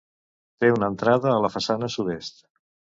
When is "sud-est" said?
1.99-2.47